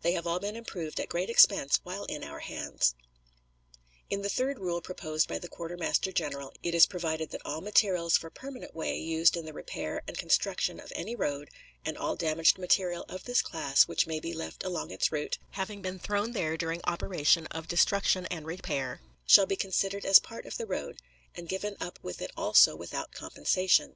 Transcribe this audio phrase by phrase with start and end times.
[0.00, 2.94] They have all been improved at great expense while in our hands.
[4.08, 8.16] In the third rule proposed by the quartermaster general it is provided that all materials
[8.16, 11.50] for permanent way used in the repair and construction of any road,
[11.84, 15.82] and all damaged material of this class which may be left along its route, having
[15.82, 20.56] been thrown there during operation of destruction and repair, shall be considered as part of
[20.56, 21.02] the road,
[21.34, 23.94] and given up with it also without compensation.